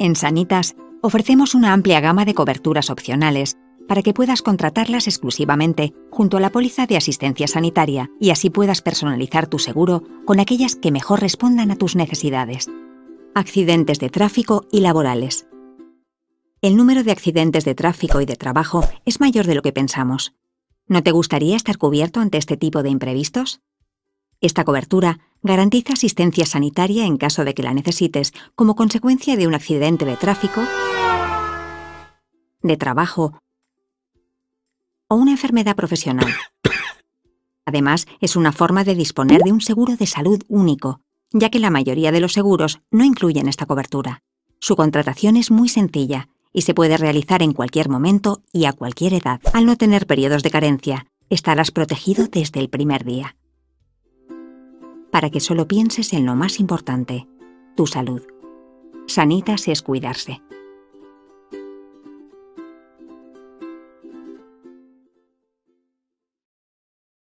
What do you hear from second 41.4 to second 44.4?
que la mayoría de los seguros no incluyen esta cobertura.